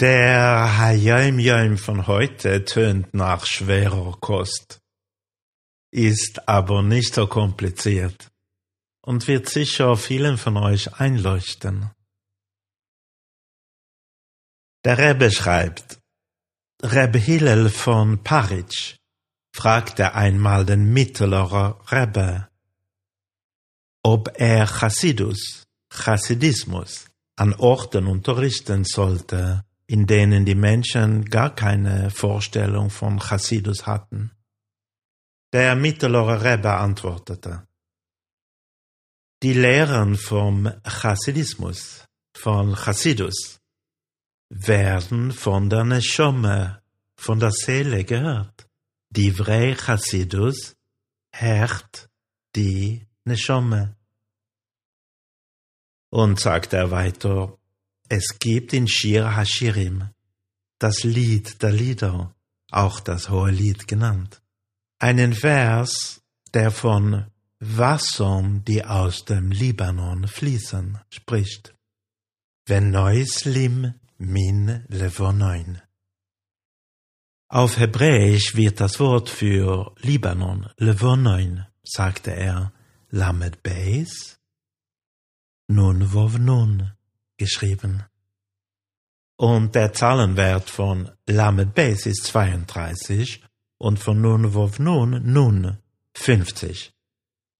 Der 0.00 0.78
Hayam 0.78 1.76
von 1.76 2.06
heute 2.06 2.64
tönt 2.64 3.12
nach 3.12 3.44
schwerer 3.44 4.16
Kost, 4.18 4.80
ist 5.90 6.48
aber 6.48 6.82
nicht 6.82 7.12
so 7.12 7.26
kompliziert 7.26 8.30
und 9.02 9.28
wird 9.28 9.50
sicher 9.50 9.98
vielen 9.98 10.38
von 10.38 10.56
euch 10.56 10.94
einleuchten. 10.94 11.90
Der 14.86 14.96
Rebbe 14.96 15.30
schreibt, 15.30 15.98
Rebbe 16.82 17.18
Hillel 17.18 17.68
von 17.68 18.24
Paritsch 18.24 18.96
fragte 19.54 20.14
einmal 20.14 20.64
den 20.64 20.94
mittleren 20.94 21.74
Rebbe, 21.90 22.48
ob 24.02 24.32
er 24.40 24.66
Chassidus, 24.66 25.66
Chassidismus, 25.92 27.04
an 27.36 27.52
Orten 27.52 28.06
unterrichten 28.06 28.84
sollte, 28.84 29.62
in 29.90 30.06
denen 30.06 30.44
die 30.44 30.54
Menschen 30.54 31.24
gar 31.24 31.52
keine 31.52 32.10
Vorstellung 32.10 32.90
von 32.90 33.18
Chassidus 33.18 33.88
hatten. 33.88 34.30
Der 35.52 35.74
mittlere 35.74 36.44
Rebbe 36.44 36.72
antwortete, 36.74 37.66
die 39.42 39.52
Lehren 39.52 40.16
vom 40.16 40.70
Chassidismus, 40.84 42.06
von 42.36 42.76
Chassidus, 42.76 43.58
werden 44.48 45.32
von 45.32 45.68
der 45.68 45.82
Neshome, 45.82 46.82
von 47.16 47.40
der 47.40 47.50
Seele 47.50 48.04
gehört. 48.04 48.68
Divrei 49.08 49.74
Chassidus 49.74 50.76
hört 51.32 52.08
die 52.54 53.08
Neshome. 53.24 53.96
Und 56.10 56.38
sagt 56.38 56.74
er 56.74 56.92
weiter, 56.92 57.59
es 58.10 58.40
gibt 58.40 58.72
in 58.72 58.88
Shir 58.88 59.36
Hashirim 59.36 60.10
das 60.80 61.04
Lied 61.04 61.62
der 61.62 61.70
Lieder, 61.70 62.34
auch 62.72 62.98
das 62.98 63.30
hohe 63.30 63.52
Lied 63.52 63.86
genannt, 63.86 64.42
einen 64.98 65.32
Vers, 65.32 66.20
der 66.52 66.72
von 66.72 67.26
Wassern, 67.60 68.64
die 68.64 68.84
aus 68.84 69.24
dem 69.26 69.52
Libanon 69.52 70.26
fließen, 70.26 70.98
spricht. 71.08 71.74
Wenn 72.66 72.90
Neuslim 72.90 73.94
min 74.18 74.84
levonoin. 74.88 75.80
Auf 77.48 77.78
Hebräisch 77.78 78.56
wird 78.56 78.80
das 78.80 78.98
Wort 78.98 79.28
für 79.28 79.94
Libanon, 79.98 80.68
levonoin, 80.78 81.66
sagte 81.84 82.32
er, 82.32 82.72
Lamed 83.10 83.62
Beis, 83.62 84.40
Nun 85.68 86.12
Vov 86.12 86.38
Nun 86.38 86.92
geschrieben. 87.40 88.04
Und 89.36 89.74
der 89.74 89.94
Zahlenwert 89.94 90.68
von 90.68 91.10
Lamed 91.26 91.74
Beis 91.74 92.04
ist 92.04 92.24
32 92.24 93.42
und 93.78 93.98
von 93.98 94.20
Nun 94.20 94.52
Vov 94.52 94.78
Nun 94.78 95.22
Nun 95.32 95.78
50, 96.14 96.92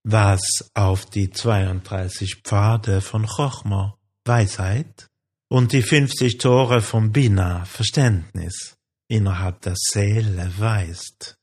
was 0.05 0.43
auf 0.75 1.07
die 1.07 1.31
32 1.31 2.43
Pfade 2.45 3.01
von 3.01 3.25
Chochma, 3.27 3.97
Weisheit, 4.27 5.09
und 5.49 5.73
die 5.73 5.83
50 5.83 6.37
Tore 6.37 6.83
von 6.83 7.11
Bina, 7.11 7.65
Verständnis, 7.65 8.77
innerhalb 9.09 9.63
der 9.63 9.75
Seele 9.77 10.53
weist. 10.59 11.39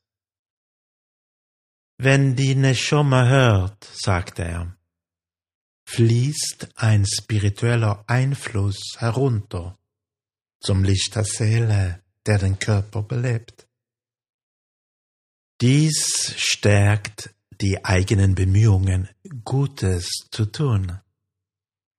Wenn 1.98 2.36
die 2.36 2.54
Neshoma 2.54 3.26
hört, 3.26 3.84
sagt 3.84 4.38
er, 4.38 4.77
fließt 5.88 6.68
ein 6.76 7.06
spiritueller 7.06 8.04
Einfluss 8.06 8.96
herunter 8.98 9.78
zum 10.60 10.84
Licht 10.84 11.14
der 11.16 11.24
Seele, 11.24 12.02
der 12.26 12.38
den 12.38 12.58
Körper 12.58 13.02
belebt. 13.02 13.66
Dies 15.62 16.34
stärkt 16.36 17.34
die 17.62 17.84
eigenen 17.84 18.34
Bemühungen, 18.34 19.08
Gutes 19.44 20.28
zu 20.30 20.44
tun, 20.44 21.00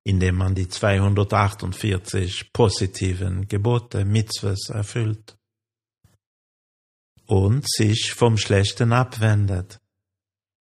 indem 0.04 0.36
man 0.36 0.54
die 0.54 0.68
248 0.68 2.52
positiven 2.52 3.48
Gebote 3.48 4.04
Mitzvahs 4.04 4.68
erfüllt 4.68 5.36
und 7.26 7.68
sich 7.68 8.12
vom 8.14 8.38
Schlechten 8.38 8.92
abwendet, 8.92 9.80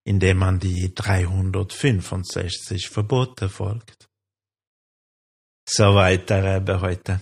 indem 0.07 0.39
man 0.39 0.61
die 0.61 0.95
365 0.95 2.89
Verbote 2.89 3.49
folgt. 3.49 4.09
Soweit 5.69 6.31
der 6.31 6.45
Rebbe 6.45 6.81
heute. 6.81 7.21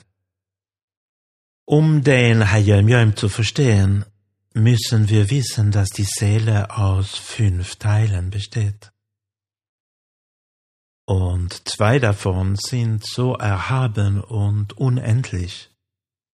Um 1.64 2.04
den 2.04 2.50
Hayom 2.52 2.86
Yom 2.88 3.16
zu 3.16 3.30
verstehen, 3.30 4.04
müssen 4.52 5.08
wir 5.08 5.30
wissen, 5.30 5.70
dass 5.70 5.88
die 5.88 6.04
Seele 6.04 6.76
aus 6.76 7.16
fünf 7.16 7.76
Teilen 7.76 8.28
besteht. 8.28 8.92
Und 11.06 11.66
zwei 11.66 11.98
davon 11.98 12.56
sind 12.56 13.06
so 13.06 13.34
erhaben 13.34 14.20
und 14.20 14.76
unendlich, 14.76 15.70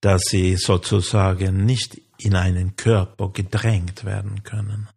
dass 0.00 0.22
sie 0.22 0.56
sozusagen 0.56 1.64
nicht 1.64 2.00
in 2.18 2.34
einen 2.34 2.74
Körper 2.74 3.30
gedrängt 3.30 4.04
werden 4.04 4.42
können. 4.42 4.88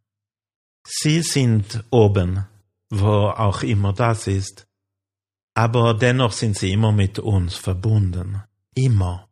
Sie 0.86 1.22
sind 1.22 1.84
oben, 1.92 2.46
wo 2.90 3.30
auch 3.30 3.64
immer 3.64 3.94
das 3.94 4.28
ist, 4.28 4.68
aber 5.54 5.94
dennoch 5.94 6.32
sind 6.32 6.58
sie 6.58 6.72
immer 6.72 6.92
mit 6.92 7.20
uns 7.20 7.56
verbunden, 7.56 8.44
immer. 8.76 9.30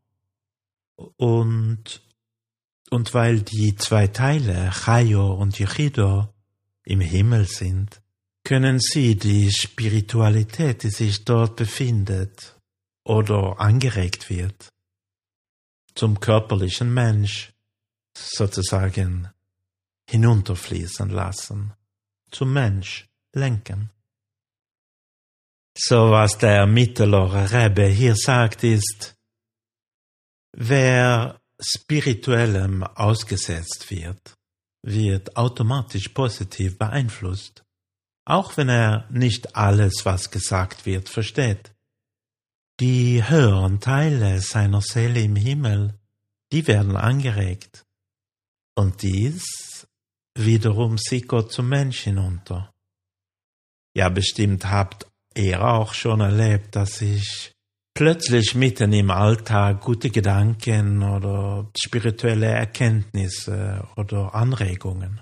Und, 1.17 2.01
und 2.89 3.13
weil 3.13 3.41
die 3.41 3.75
zwei 3.75 4.07
Teile, 4.07 4.71
Chayo 4.71 5.33
und 5.33 5.59
Yechido, 5.59 6.29
im 6.83 6.99
Himmel 6.99 7.45
sind, 7.45 8.01
können 8.43 8.79
sie 8.79 9.15
die 9.15 9.51
Spiritualität, 9.51 10.83
die 10.83 10.89
sich 10.89 11.25
dort 11.25 11.55
befindet 11.55 12.55
oder 13.03 13.59
angeregt 13.59 14.29
wird, 14.29 14.69
zum 15.95 16.19
körperlichen 16.19 16.93
Mensch 16.93 17.53
sozusagen 18.15 19.29
hinunterfließen 20.11 21.09
lassen, 21.09 21.73
zum 22.31 22.51
Mensch 22.51 23.07
lenken. 23.33 23.89
So 25.77 26.11
was 26.11 26.37
der 26.37 26.67
mittlere 26.67 27.49
Rebbe 27.51 27.85
hier 27.85 28.15
sagt 28.15 28.65
ist, 28.65 29.15
wer 30.51 31.39
spirituellem 31.61 32.83
ausgesetzt 32.83 33.89
wird, 33.89 34.37
wird 34.81 35.37
automatisch 35.37 36.09
positiv 36.09 36.77
beeinflusst, 36.77 37.63
auch 38.25 38.57
wenn 38.57 38.67
er 38.67 39.07
nicht 39.09 39.55
alles, 39.55 40.05
was 40.05 40.29
gesagt 40.29 40.85
wird, 40.85 41.07
versteht. 41.07 41.71
Die 42.81 43.23
höheren 43.23 43.79
Teile 43.79 44.41
seiner 44.41 44.81
Seele 44.81 45.21
im 45.21 45.37
Himmel, 45.37 45.93
die 46.51 46.67
werden 46.67 46.97
angeregt. 46.97 47.85
Und 48.75 49.03
dies 49.03 49.70
wiederum 50.35 50.97
sieht 50.97 51.27
Gott 51.27 51.51
zum 51.51 51.69
Mensch 51.69 52.01
hinunter. 52.01 52.73
Ja, 53.95 54.09
bestimmt 54.09 54.69
habt 54.69 55.07
ihr 55.35 55.63
auch 55.63 55.93
schon 55.93 56.21
erlebt, 56.21 56.75
dass 56.75 57.01
ich 57.01 57.53
plötzlich 57.93 58.55
mitten 58.55 58.93
im 58.93 59.11
Alltag 59.11 59.81
gute 59.81 60.09
Gedanken 60.09 61.03
oder 61.03 61.69
spirituelle 61.77 62.47
Erkenntnisse 62.47 63.87
oder 63.97 64.33
Anregungen 64.33 65.21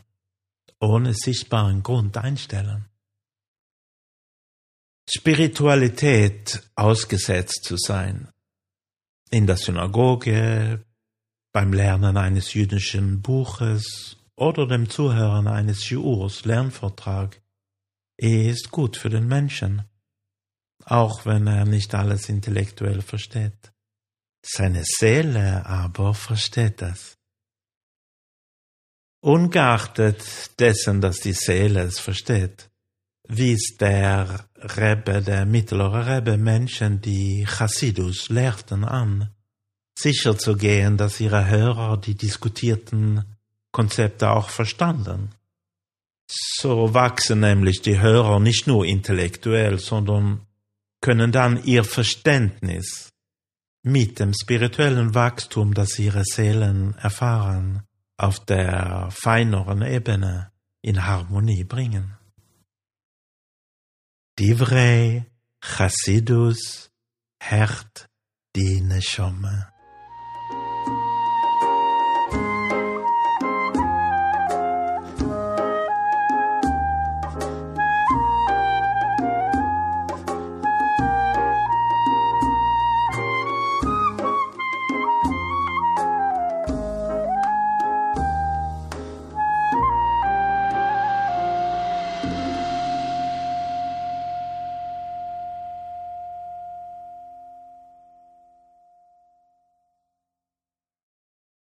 ohne 0.79 1.13
sichtbaren 1.13 1.83
Grund 1.83 2.17
einstellen. 2.17 2.85
Spiritualität 5.09 6.61
ausgesetzt 6.75 7.63
zu 7.63 7.75
sein. 7.77 8.29
In 9.31 9.47
der 9.47 9.57
Synagoge, 9.57 10.85
beim 11.51 11.73
Lernen 11.73 12.15
eines 12.15 12.53
jüdischen 12.53 13.21
Buches 13.21 14.18
oder 14.39 14.65
dem 14.67 14.89
Zuhören 14.89 15.47
eines 15.47 15.83
Shiurs 15.83 16.45
Lernvortrag 16.45 17.41
ist 18.17 18.71
gut 18.71 18.95
für 18.95 19.09
den 19.09 19.27
Menschen, 19.27 19.83
auch 20.85 21.25
wenn 21.25 21.45
er 21.45 21.65
nicht 21.65 21.93
alles 21.93 22.29
intellektuell 22.29 23.01
versteht. 23.01 23.73
Seine 24.41 24.83
Seele 24.85 25.65
aber 25.65 26.13
versteht 26.13 26.81
es. 26.81 27.17
Ungeachtet 29.21 30.23
dessen, 30.57 31.01
dass 31.01 31.19
die 31.19 31.33
Seele 31.33 31.81
es 31.81 31.99
versteht, 31.99 32.69
wies 33.27 33.75
der 33.77 34.49
Rebbe, 34.55 35.21
der 35.21 35.45
mittlere 35.45 36.07
Rebbe 36.07 36.37
Menschen, 36.37 37.01
die 37.01 37.45
Chassidus 37.45 38.29
lehrten, 38.29 38.85
an, 38.85 39.35
sicher 39.97 40.37
zu 40.37 40.55
gehen, 40.55 40.95
dass 40.95 41.19
ihre 41.19 41.45
Hörer 41.47 41.97
die 41.97 42.15
diskutierten 42.15 43.35
Konzepte 43.71 44.31
auch 44.31 44.49
verstanden. 44.49 45.35
So 46.27 46.93
wachsen 46.93 47.39
nämlich 47.39 47.81
die 47.81 47.99
Hörer 47.99 48.39
nicht 48.39 48.67
nur 48.67 48.85
intellektuell, 48.85 49.79
sondern 49.79 50.45
können 51.01 51.31
dann 51.31 51.63
ihr 51.63 51.83
Verständnis 51.83 53.11
mit 53.81 54.19
dem 54.19 54.33
spirituellen 54.33 55.15
Wachstum, 55.15 55.73
das 55.73 55.97
ihre 55.97 56.23
Seelen 56.23 56.95
erfahren, 56.97 57.83
auf 58.17 58.43
der 58.45 59.09
feineren 59.11 59.81
Ebene 59.81 60.51
in 60.81 61.05
Harmonie 61.05 61.63
bringen. 61.63 62.17
Divrei 64.37 65.25
Chassidus 65.61 66.91
Hert 67.41 68.09
die 68.55 68.81
Neshome. 68.81 69.78